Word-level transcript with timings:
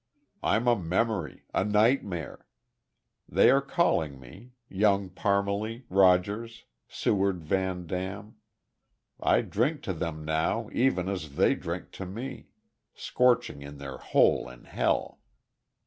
I'm 0.41 0.67
a 0.67 0.75
memory 0.75 1.43
a 1.53 1.63
nightmare. 1.63 2.47
They 3.29 3.51
are 3.51 3.61
calling 3.61 4.19
me 4.19 4.53
Young 4.67 5.11
Parmalee, 5.11 5.83
Rogers, 5.91 6.63
Seward 6.87 7.43
Van 7.43 7.85
Dam. 7.85 8.37
I 9.19 9.41
drink 9.41 9.83
to 9.83 9.93
them, 9.93 10.25
now, 10.25 10.71
even 10.73 11.07
as 11.07 11.35
they 11.35 11.53
drink 11.53 11.91
to 11.91 12.07
me 12.07 12.47
scorching 12.95 13.61
in 13.61 13.77
their 13.77 13.97
hole 13.99 14.49
in 14.49 14.63
hell!" 14.63 15.19